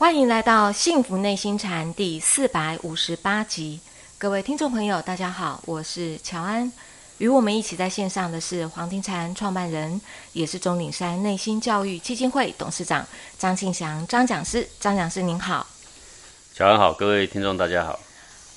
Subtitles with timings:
[0.00, 3.78] 欢迎来到《幸福内心禅》第四百五十八集，
[4.16, 6.72] 各位听众朋友，大家好，我是乔安。
[7.18, 10.00] 与我们一起在线上的是黄庭禅创办人，
[10.32, 13.06] 也是钟岭山内心教育基金会董事长
[13.38, 14.66] 张庆祥张讲师。
[14.80, 15.66] 张讲师您好，
[16.54, 18.00] 乔安好，各位听众大家好。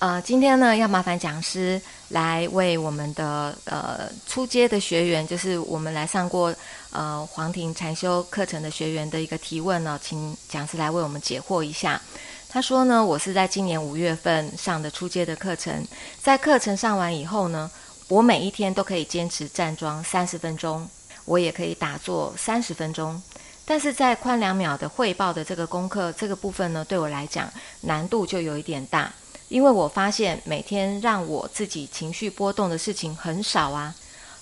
[0.03, 6.53] 呃，今天呢，要麻烦讲师来为我们的呃初阶的学员，就是我们来上过
[6.91, 12.01] 呃黄庭禅修课程的学员的一个提问呢，请讲师来为我们解惑一下。
[12.49, 15.87] 他说呢，我是在今年五月份上的初阶的课程，
[16.21, 17.71] 在课程上完以后呢，
[18.09, 20.85] 我每一天都可以坚持站桩三十分钟，
[21.23, 23.21] 我也可以打坐三十分钟，
[23.63, 29.09] 但是在宽两秒的汇报的这个功课这个部分呢，对我来讲难度就有一点大。
[29.49, 33.93] 因为我发现每天让我自己情绪波动的事情很少啊，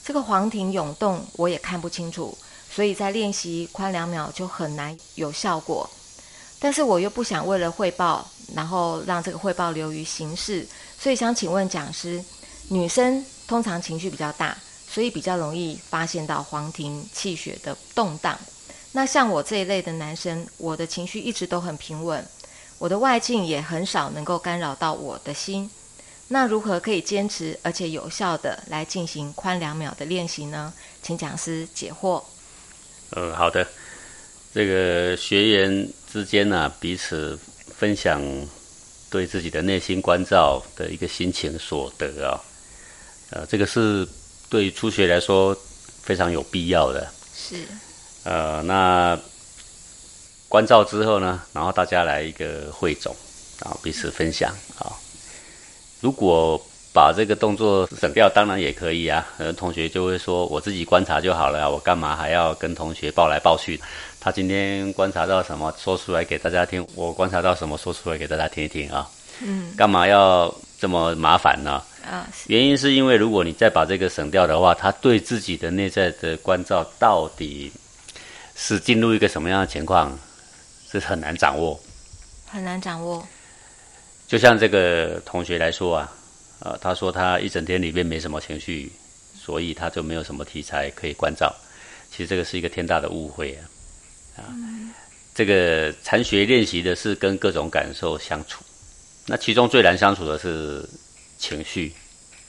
[0.04, 2.38] 这个黄庭涌动我也看不清楚，
[2.70, 5.90] 所以在练习宽两秒就很难有效果。
[6.60, 10.68] 但是我又不想为了汇报，然后让这个汇报流于形式，
[11.00, 12.24] 所以想请问讲师，
[12.70, 14.56] 女生通常情绪比较大，
[14.88, 18.38] 所以比较容易发现到黄庭气血的动荡。
[18.92, 22.26] 那像我这一类的男生，我的情绪一直都很平稳。
[22.82, 25.70] 我的外境也很少能够干扰到我的心，
[26.30, 30.74] 那如何可以坚持而且有效的来进行宽两秒的练习呢？
[31.04, 32.24] 请讲师解惑。
[33.12, 33.68] 嗯，好的。
[34.52, 37.38] 这个学员之间呢，彼此
[37.78, 38.20] 分享
[39.12, 42.42] 对自己的内心关照的一个心情所得啊，
[43.30, 44.08] 呃，这个是
[44.50, 45.56] 对初学来说
[46.02, 47.08] 非常有必要的。
[47.32, 47.64] 是。
[48.24, 49.20] 呃，那。
[50.52, 53.16] 关照之后呢，然后大家来一个汇总，
[53.62, 54.92] 啊，彼此分享啊。
[56.02, 59.26] 如果把这个动作省掉，当然也可以啊。
[59.38, 63.80] 呃，同学就会说，我自己观察就好了，我干嘛还要跟同学报来报去？
[64.20, 69.10] 他今天观察到什么，说出来给大家听；我观察到什么，说出来给大家听一听啊。
[69.42, 69.72] 嗯。
[69.78, 71.82] 干嘛要这么麻烦呢？
[72.06, 72.28] 啊。
[72.48, 77.72] 原因是因为，如果你再把这个省掉的话，他对自己的内在的关照到底
[78.54, 80.20] 是进入一个什么样的情况？
[80.92, 81.80] 是很难掌握，
[82.48, 83.26] 很难掌握。
[84.28, 86.14] 就像这个同学来说啊，
[86.60, 88.92] 呃，他说他一整天里面没什么情绪，
[89.38, 91.54] 所以他就没有什么题材可以关照。
[92.10, 93.64] 其实这个是一个天大的误会啊！
[94.38, 94.44] 啊，
[95.34, 98.64] 这个禅学练习的是跟各种感受相处，
[99.28, 100.88] 那其中最难相处的是
[101.38, 101.94] 情绪。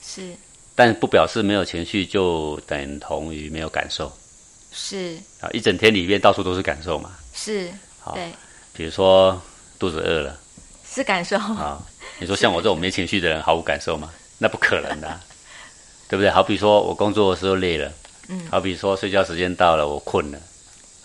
[0.01, 0.35] 是，
[0.75, 4.11] 但不表示没有情绪就等同于没有感受。
[4.71, 7.11] 是啊，一整天里面到处都是感受嘛。
[7.33, 7.69] 是。
[8.13, 8.31] 对，
[8.73, 9.41] 比如说
[9.79, 10.37] 肚子饿了，
[10.85, 11.81] 是感受啊。
[12.19, 14.09] 你说像我这种没情绪的人毫无感受吗？
[14.37, 15.19] 那不可能的，
[16.09, 16.29] 对不对？
[16.29, 17.91] 好比说我工作的时候累了，
[18.27, 20.39] 嗯，好比说睡觉时间到了我困了，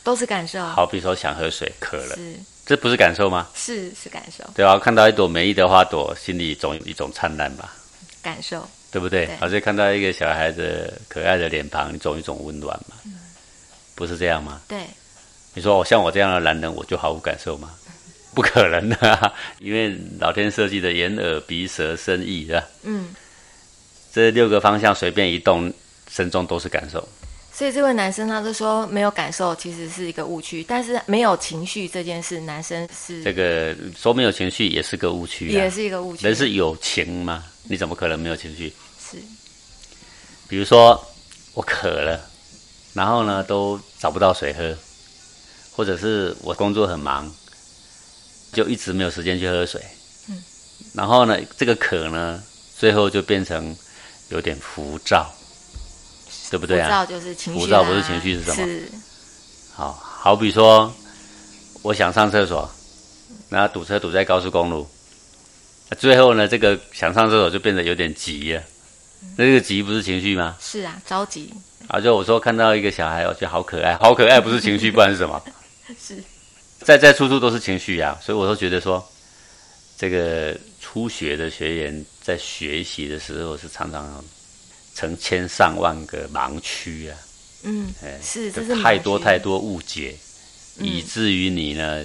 [0.03, 0.63] 都是感受。
[0.65, 2.35] 好比说想喝水渴了，是，
[2.67, 3.49] 这不是感受吗？
[3.55, 4.45] 是是感受。
[4.55, 7.75] 对啊，看到一朵美丽的花朵，心里总有一种灿烂吧？
[8.23, 9.29] 感受，对不对？
[9.41, 12.97] 而且看到一个小孩子可爱的脸庞，你总有一种温暖嘛？
[13.95, 14.61] 不是这样吗？
[14.69, 14.87] 对。
[15.55, 17.71] 你说我像我这样的男人，我就毫无感受吗？
[18.35, 22.65] 不可能的，因为老天设计的眼、耳、鼻、舌、身、意，是吧？
[22.85, 23.15] 嗯，
[24.13, 25.73] 这六个方向随便一动，
[26.09, 27.09] 身中都是感受。
[27.53, 30.63] 所以这位男生他就说没有感受，其实是一个误区。
[30.63, 36.25] 但是没有情绪这件事，男生是这个说没有情绪也是个误区，也是一个误区。
[36.25, 37.43] 人是有情吗？
[37.65, 38.73] 你怎么可能没有情绪？
[39.01, 39.17] 是。
[40.47, 41.05] 比如说
[41.55, 42.21] 我渴了，
[42.93, 44.77] 然后呢都找不到水喝。
[45.79, 47.33] 或者是我工作很忙，
[48.53, 49.81] 就一直没有时间去喝水。
[50.29, 50.43] 嗯，
[50.93, 52.43] 然后呢，这个渴呢，
[52.77, 53.77] 最后就变成
[54.31, 55.33] 有点浮躁，
[56.51, 56.89] 对不对啊？
[56.89, 57.61] 浮躁就是情绪。
[57.61, 58.67] 浮躁不是情绪是什么？
[58.67, 58.89] 是。
[59.73, 60.93] 好好比说，
[61.83, 62.69] 我想上厕所，
[63.51, 64.85] 那堵车堵在高速公路，
[65.97, 68.61] 最后呢，这个想上厕所就变得有点急了。
[69.37, 70.57] 那这个急不是情绪吗？
[70.61, 71.55] 是啊，着急。
[71.87, 75.41] 啊，就我说看到一个小孩，我觉得好可爱，好可爱，不是情绪，不然是什么？
[75.99, 76.23] 是，
[76.81, 79.03] 在在处处都是情绪呀，所以我都觉得说，
[79.97, 84.23] 这个初学的学员在学习的时候是常常
[84.95, 87.17] 成千上万个盲区啊。
[87.63, 87.89] 嗯，
[88.23, 90.15] 是，这是太多太多误解，
[90.79, 92.05] 以至于你呢，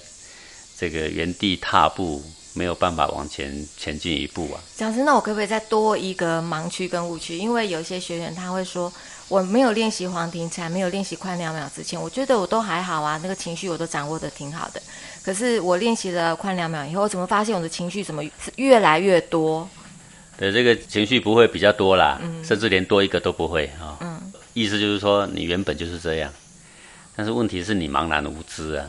[0.78, 4.62] 这个原地踏步，没有办法往前前进一步啊。
[4.78, 7.38] 讲师，那我可不可以再多一个盲区跟误区？
[7.38, 8.92] 因为有一些学员他会说。
[9.30, 14.82] 我没有练习黄庭禅，没有练习快两秒之前，我觉得我都还好啊，那个情绪我都掌握的挺好的。
[15.24, 19.68] 可是我练习了快两秒以后，我怎么发现我的情绪怎么是越来越多？
[20.38, 23.98] 对，这个情绪不会比较多啦，甚至连多一个都不会啊。
[24.02, 24.22] 嗯，
[24.54, 26.32] 意思就是说你原本就是这样，
[27.16, 28.86] 但是问题是你茫然无知啊。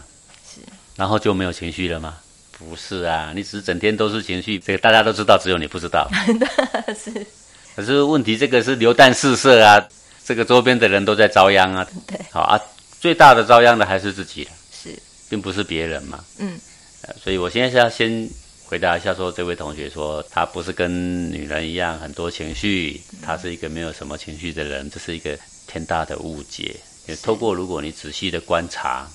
[0.46, 0.60] 是。
[0.96, 2.16] 然后就没有情绪了吗？
[2.56, 6.08] 不是啊，你只是整天都是情绪，这个大家都知道，只有你不知道。
[6.96, 7.26] 是，
[7.74, 9.84] 可是问题这个是流弹四射啊，
[10.24, 11.86] 这个周边的人都在遭殃啊。
[12.06, 12.60] 对，好啊，
[13.00, 14.98] 最大的遭殃的还是自己，是，
[15.28, 16.24] 并不是别人嘛。
[16.38, 16.58] 嗯，
[17.22, 18.28] 所以我现在是要先
[18.64, 26.76] 回答一下，说这位同学说他不是跟女人一样很多情绪，他是一个没有什么情绪的人，这是一个天大的误解。
[27.06, 29.06] 也透过如果你仔细的观察。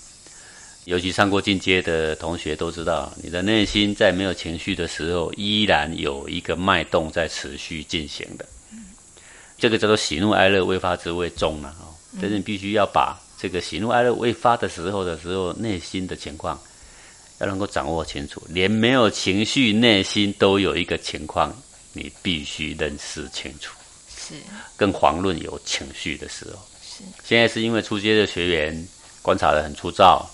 [0.86, 8.46] 尤其上过进阶的同学都知道，你的内心在没有情绪的时候，依然有一个脉动在持续进行的。
[9.60, 11.94] 这个叫做喜怒哀乐未发之谓中了哦。
[12.22, 16.60] 但是你必须要把这个喜怒哀乐未发的时候的时候，内心的情况
[17.40, 18.42] 要能够掌握清楚。
[18.50, 21.56] 连没有情绪，内心都有一个情况，
[21.94, 23.76] 你必须认识清楚。
[24.10, 24.36] 是。
[24.76, 26.60] 更遑论有情绪的时候。
[26.82, 27.04] 是。
[27.24, 28.88] 现在是因为初阶的学员
[29.22, 30.28] 观察的很粗糙。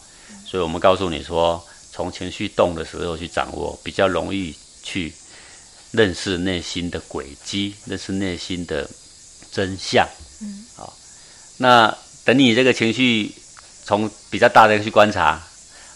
[0.46, 5.14] 所以我们告诉你说，从情绪动的时候去掌握，比较容易去
[5.92, 8.90] 认识内心的轨迹，认识内心的
[9.52, 10.08] 真相。
[10.42, 10.94] 嗯，好。
[11.58, 13.34] 那等你这个情绪
[13.84, 15.42] 从比较大的去观察，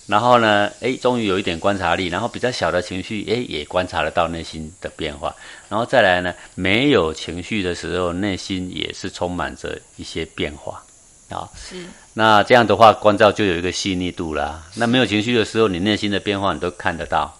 [0.08, 5.36] 然后呢，哎，终于有一点观察力，然后比较小的情绪，哎，也观察得到内心的变化，
[5.68, 10.84] 然后再来呢，没有情绪的时候，内心也是充满着一些变化。
[11.30, 11.86] 啊，是。
[12.14, 14.64] 那这样的话，关照就有一个细腻度啦。
[14.76, 17.38] 那没有情绪的时候，你内心的变化你都看得到。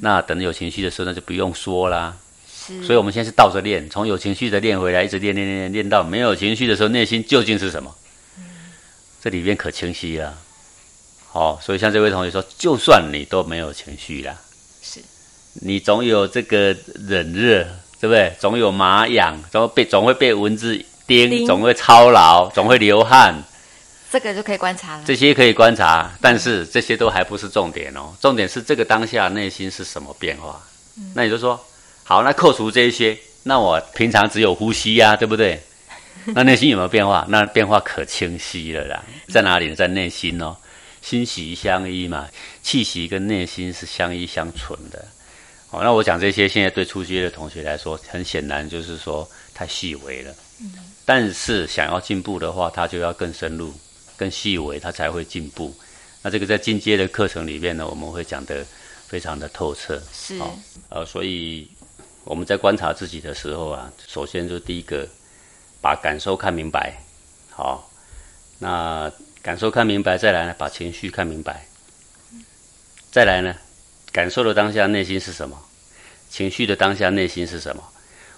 [0.00, 2.16] 那等有情绪的时候，那就不用说啦。
[2.68, 2.84] 是。
[2.84, 7.92] 所以我们现在是倒着练，从有情绪的练回来，一直练练练练，练到没有情绪的时候，内心究竟是什么？
[8.38, 8.44] 嗯。
[9.20, 10.38] 这里面可清晰了。
[11.32, 14.36] 好，所以像这位同学说，就算你都没有情绪啦，
[14.82, 15.00] 是。
[15.54, 17.64] 你总有这个冷热，
[18.00, 18.32] 对不对？
[18.38, 20.84] 总有麻痒，总会被总会被蚊子。
[21.08, 23.34] 叮总会操劳，总会流汗，
[24.12, 25.02] 这个就可以观察了。
[25.06, 28.14] 这些可以观察，但是这些都还不是重点哦。
[28.20, 30.60] 重点是这个当下内心是什么变化。
[31.14, 31.58] 那你就说，
[32.08, 35.60] 好，那扣除这些，那我平常只有呼吸呀，对不对？
[36.34, 37.26] 那内心有没有变化？
[37.28, 39.04] 那变化可清晰了啦。
[39.28, 39.74] 在哪里？
[39.74, 40.56] 在内心哦，
[41.02, 42.26] 心息相依嘛，
[42.62, 45.04] 气息跟内心是相依相存的。
[45.66, 50.34] 好，那我讲这些，现在对初阶的同学来说，很显然就是说太细微了。
[50.62, 50.72] 嗯。
[51.04, 53.70] 但是想要进步的话，他就要更深入、
[54.16, 55.74] 更细微，他才会进步。
[56.22, 58.64] 那这个在进阶的课程里面呢，我们会讲得
[59.06, 60.02] 非常的透彻。
[60.10, 60.40] 是。
[60.88, 61.68] 呃，所以
[62.28, 65.08] 我们在观察自己的时候啊，首先就第一个，
[65.80, 66.92] 把感受看明白。
[67.48, 67.90] 好，
[68.58, 69.10] 那
[69.40, 71.66] 感受看明白，再来呢，把情绪看明白。
[73.10, 73.56] 再来呢，
[74.12, 75.58] 感受的当下内心是什么？
[76.28, 77.82] 情绪的当下内心是什么？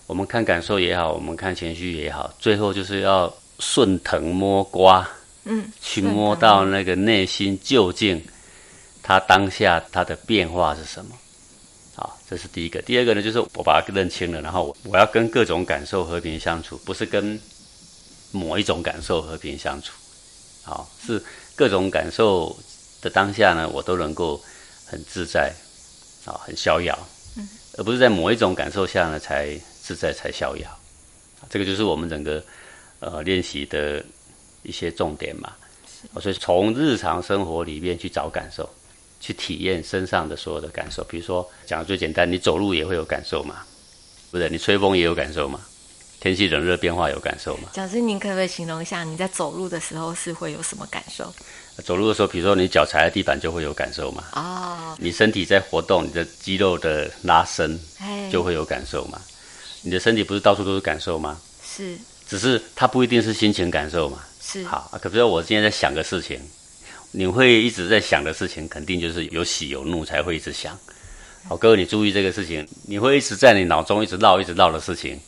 [0.06, 5.04] 我们看感受也好，我们看情绪也好，最后就是要顺藤摸瓜，
[5.42, 8.24] 嗯，去摸到那个内心究竟，
[9.02, 11.16] 它当下它的变化是什么？
[12.30, 12.80] 好，这是第一个。
[12.82, 17.40] 第二个呢，就是我把它认清了，然后我要跟各种感受和平相处，不是跟
[18.30, 19.92] 某一种感受和平相处。
[20.62, 21.22] 好，是
[21.56, 22.56] 各种感受
[23.00, 24.40] 的当下呢，我都能够
[24.86, 25.52] 很自在，
[26.24, 26.96] 啊，很逍遥，
[27.36, 27.48] 嗯，
[27.78, 29.58] 而不是在某一种感受下呢才。
[29.82, 30.78] 自在才逍遥，
[31.48, 32.44] 这个就是我们整个
[33.00, 34.04] 呃练习的
[34.62, 35.52] 一些重点嘛。
[36.20, 38.70] 所以从日常生活里面去找感受，
[39.20, 41.04] 去体验身上的所有的感受。
[41.04, 43.56] 比如说讲的最简单，你走路也会有感受嘛，
[44.30, 44.48] 不是？
[44.48, 45.60] 你吹风也有感受嘛？
[46.18, 47.68] 天气冷热变化有感受嘛？
[47.72, 51.32] 讲师，您可不可以形容一下你在走路的时候是会有什么感受？
[51.84, 54.24] 走路的时候，比如说你脚踩在地板就会有感受嘛？
[54.32, 54.94] 哦。
[54.98, 57.78] 你身体在活动，你的肌肉的拉伸，
[58.30, 59.18] 就会有感受嘛？
[59.82, 61.40] 你的身体不是到处都是感受吗？
[61.64, 61.96] 是，
[62.28, 64.18] 只是它不一定是心情感受嘛。
[64.42, 66.38] 是，好，可比如我今天在想个事情，
[67.12, 70.78] 你会一直在想的事情，肯定就是有喜有怒才会一直想。
[71.48, 75.18] 好，各位你注意这个事情，你会一直在你脑中一直绕一直绕的事情。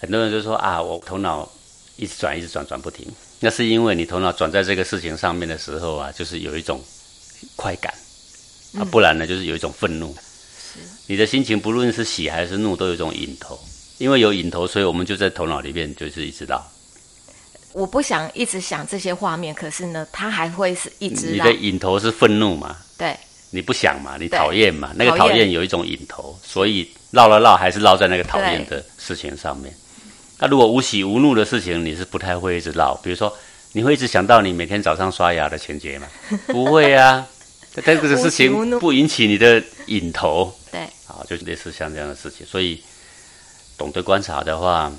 [0.00, 1.50] 很多人就说啊，我头脑
[1.96, 3.06] 一直转一直转转不停，
[3.40, 6.80] 那是因为你头脑转在这个事情上面的时候啊，就是有一种
[7.56, 7.92] 快感
[8.78, 10.14] 啊，不然呢就是有一种愤怒。
[11.06, 13.58] 你的心情不论是喜还是怒，都有一种瘾头，
[13.96, 16.64] 因为有瘾头，所以我们就在头脑里面就是一直绕。
[17.72, 21.30] 我不想一直想这些画面，可是呢，它还会是一直。
[21.30, 22.76] 你的引头是愤怒嘛？
[22.96, 23.16] 对。
[23.50, 24.16] 你不想嘛？
[24.20, 24.92] 你讨厌嘛？
[24.94, 29.74] 那个讨厌有一种引头，所以绕了绕，还是绕在那个讨厌的事情上面。
[30.38, 32.94] 那如果无喜无怒的事情，你是不太会一直绕。
[33.02, 33.34] 比如说，
[33.72, 36.06] 你会一直想到你每天早上刷牙的情节吗？
[36.48, 37.26] 不会啊。
[37.84, 42.46] 但这个事情不引起你的引头，对，啊，就类似像这样的事情。
[42.46, 42.82] 所以
[43.78, 44.92] 懂得观察的话，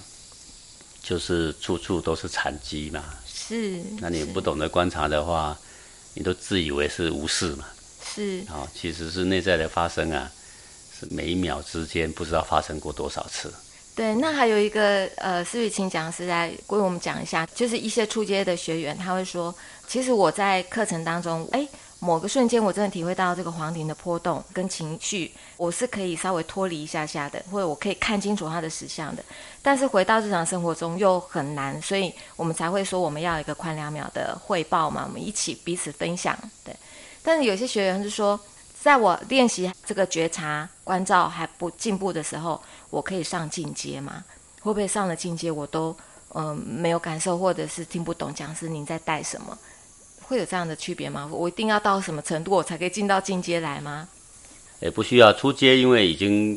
[1.10, 3.04] 就是处处都是禅机嘛。
[3.26, 3.82] 是。
[4.00, 5.58] 那你不懂得观察的话，
[6.14, 7.66] 你都自以为是无事嘛。
[8.14, 10.32] 是啊、其实是内在的发生啊，
[11.00, 13.52] 是每一秒之间不知道发生过多少次。
[13.96, 19.54] 对，那还有一个呃，思雨请讲师来为我们讲一下，就是一些初阶的学员，他会说，
[19.88, 21.68] 其实我在课程当中，哎，
[22.00, 29.24] 某个瞬间我真的体会到这个黄庭的波动跟情绪，我是可以稍微脱离一下下的，或者我可以看清楚他的实相的，
[29.62, 36.76] 但是回到日常生活中又很难，所以我们才会说我们要一个宽两秒的汇报嘛，我们一起彼此分享，对。
[37.22, 38.40] 但是有些学员是说，
[38.82, 44.24] 在我练习这个觉察关照还不进步的时候，我可以上进阶吗？
[44.62, 45.96] 会不会上了进阶我都
[46.36, 49.58] 嗯、没有感受，或者是听不懂讲师您在带什么？
[50.30, 51.28] 会有这样的区别吗？
[51.32, 54.08] 我一定要到什么程度我才可以进到进阶来吗？
[54.80, 56.56] 也不需要出阶，因为已经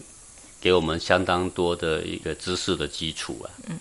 [0.61, 3.79] 给我们相当多的一个知识的基础啊，嗯，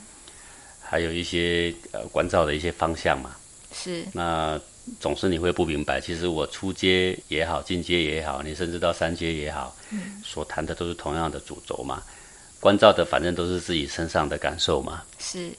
[0.82, 3.36] 还有一些呃关照的一些方向嘛。
[3.74, 4.58] 是那
[4.98, 12.02] 总是你会不明白，其实我出阶也好，进阶也好，你甚至到三阶也好，嗯，所谈的都是同样的主轴嘛。
[12.62, 15.04] 关照的反正都是自己身上的感受嘛。
[15.20, 15.52] 是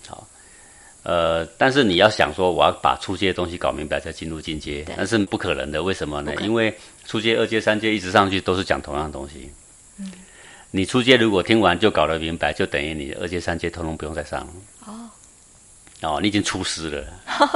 [1.02, 5.82] 呃，但是你要想说，我要把初阶的东西搞明白再进入进阶对，那是不可能的。
[5.82, 6.32] 为什么呢？
[6.42, 6.72] 因为
[7.04, 9.50] 初阶、二阶、三阶一直上去都是讲同样的东西。
[10.70, 14.40] 你初阶如果听完就搞得明白，就等于你二阶、三阶通通不用再上。
[14.40, 14.52] 了。
[14.86, 15.10] 哦，
[16.02, 17.04] 哦，你已经出师了，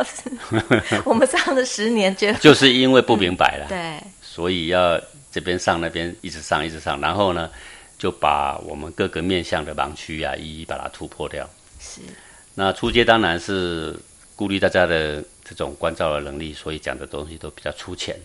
[0.04, 3.98] 是 我们上了十年，就就是因为不明白了，对。
[4.20, 5.00] 所以要
[5.32, 7.48] 这边上那边一直上一直上，然后呢，
[7.96, 11.48] 就把我们各个面向的盲区啊，一一把它突破掉。
[11.80, 12.02] 是
[12.56, 13.94] 那初阶当然是
[14.34, 18.16] 顾虑大家的这种关照的能力，所以讲的东西都比较粗浅。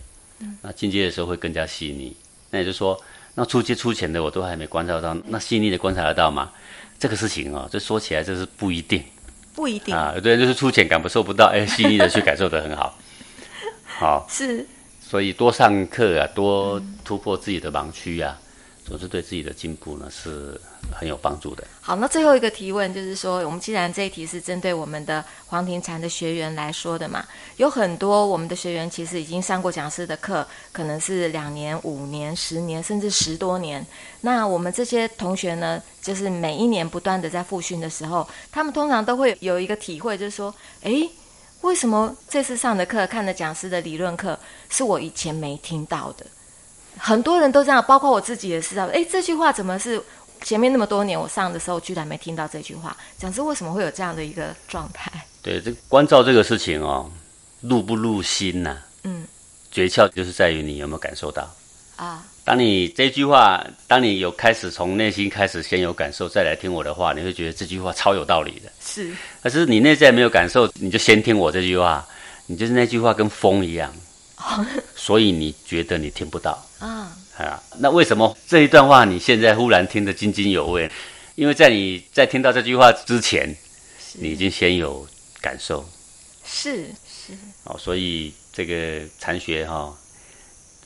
[0.60, 2.16] 那进阶的时候会更加细腻。
[2.50, 3.00] 那也就是说，
[3.34, 6.50] 那初阶粗浅的我都还没关照到，那细腻的观察得到吗？
[6.98, 9.02] 这个事情哦，这说起来这是不一定
[9.54, 10.12] 不一定、啊。
[10.14, 12.98] 有的人就是粗浅感受不到，哎，细腻的去感受的很好。
[13.84, 14.66] 好，是
[15.00, 18.38] 所以多上课啊，多突破自己的盲区啊，
[18.84, 20.60] 总是对自己的进步呢是
[20.92, 21.64] 很有帮助的。
[21.80, 27.24] 好，那最后一个提问就是说，我们既然这一题是针对我们的黄庭禅的学员来说的嘛，
[27.56, 33.84] 有很多我们的学员其实已经上过讲师的课，可能是两年、五年、十年，甚至十多年。
[34.20, 41.08] 那我们这些同学呢，就是每一年不断的在复训的时候，他们通常都会有一个体会，就是说，诶，
[41.62, 46.26] 为什么这次上的课、看的讲师的理论课是我以前没听到的？
[46.96, 48.86] 很多人都这样，包括我自己也是啊。
[48.92, 50.00] 诶，这句话怎么是
[50.42, 52.96] 前面那么多年我上的时候居然没听到这句话？
[53.18, 55.10] 讲师为什么会有这样的一个状态？
[55.42, 57.10] 对，这关照这个事情哦，
[57.60, 59.24] 入不入心呐、嗯
[59.70, 61.50] 诀窍就是在于你有没有感受到。
[61.96, 68.70] 啊，当你这句话，当你有开始从内心开始先有感受，再来听我的话，你会觉得这句话超有道理的。
[68.84, 69.10] 是
[69.42, 72.06] 可是你内在没有感受，你就先听我这句话，
[72.46, 73.90] 你就是那句话跟风一样，
[74.94, 77.62] 所以你觉得你听不到啊，啊？
[77.78, 80.90] 那为什么这一段话你现在忽然听得津津有味？
[81.36, 83.56] 因为在你在听到这句话之前，
[84.14, 85.06] 你已经先有
[85.40, 85.88] 感受
[86.44, 87.32] 是是
[87.64, 89.96] 哦，所以这个禅学哈、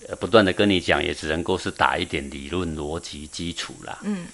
[0.06, 3.98] 呃，不断的跟你讲，也只能够是打一点理论逻辑基础啦。
[4.02, 4.26] 嗯，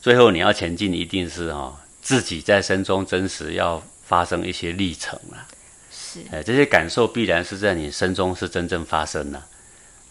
[0.00, 5.46] 最后你要前进，一定是哈、自己在身中真实要发生一些历程啦。
[5.90, 9.42] 是哎，这些感受必然是在你身中是真正发生的。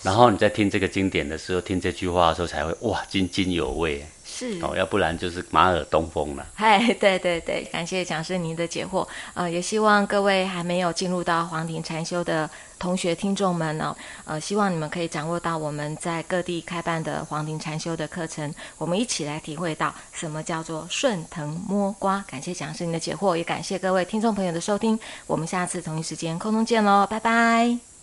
[0.01, 6.45] 然后你在听这个经典的时候，听这句话的时候，才会哇津津有味是哦，要不然就是马耳东风了。
[6.53, 9.07] 嗨，对对对，感谢讲师您的解惑。
[9.33, 22.23] 呃，也希望各位还没有进入到黄庭禅修的同学听众们呢，呃，希望你们可以掌握到我们在各地开办的黄庭禅修的课程，我们一起来体会到什么叫做顺藤摸瓜。
[22.27, 24.99] 感谢讲师您的解惑，也感谢各位听众朋友的收听。
[25.25, 27.94] 我们下次同一时间空中见喽，拜拜。